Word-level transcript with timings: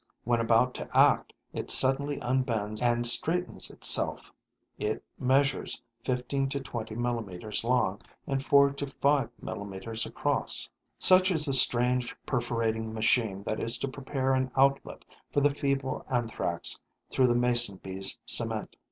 When 0.23 0.39
about 0.39 0.73
to 0.73 0.97
act, 0.97 1.31
it 1.53 1.69
suddenly 1.69 2.17
unbends 2.21 2.81
and 2.81 3.05
straightens 3.05 3.69
itself. 3.69 4.33
It 4.79 5.03
measures 5.19 5.79
15 6.05 6.49
to 6.49 6.59
20 6.59 6.95
millimeters 6.95 7.63
long 7.63 8.01
and 8.25 8.43
4 8.43 8.71
to 8.71 8.87
5 8.87 9.29
millimeters 9.43 10.07
across. 10.07 10.67
Such 10.97 11.29
is 11.29 11.45
the 11.45 11.53
strange 11.53 12.15
perforating 12.25 12.91
machine 12.95 13.43
that 13.43 13.59
is 13.59 13.77
to 13.77 13.87
prepare 13.87 14.33
an 14.33 14.49
outlet 14.57 15.05
for 15.31 15.39
the 15.39 15.51
feeble 15.53 16.03
Anthrax 16.09 16.81
through 17.11 17.27
the 17.27 17.35
Mason 17.35 17.77
bee's 17.77 18.17
cement. 18.25 18.75